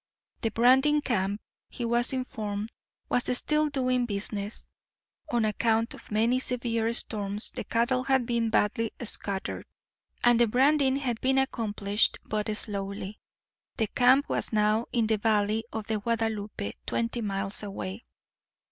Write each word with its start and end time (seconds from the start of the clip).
The 0.41 0.49
branding 0.49 1.01
camp, 1.01 1.41
he 1.69 1.85
was 1.85 2.11
informed, 2.11 2.71
was 3.07 3.37
still 3.37 3.69
doing 3.69 4.07
business. 4.07 4.65
On 5.29 5.45
account 5.45 5.93
of 5.93 6.09
many 6.09 6.39
severe 6.39 6.91
storms 6.91 7.51
the 7.51 7.63
cattle 7.63 8.01
had 8.05 8.25
been 8.25 8.49
badly 8.49 8.93
scattered, 9.03 9.67
and 10.23 10.39
the 10.39 10.47
branding 10.47 10.95
had 10.95 11.21
been 11.21 11.37
accomplished 11.37 12.17
but 12.25 12.47
slowly. 12.57 13.19
The 13.77 13.85
camp 13.85 14.27
was 14.27 14.51
now 14.51 14.87
in 14.91 15.05
the 15.05 15.19
valley 15.19 15.65
of 15.71 15.85
the 15.85 15.99
Guadalupe, 15.99 16.71
twenty 16.87 17.21
miles 17.21 17.61
away. 17.61 18.03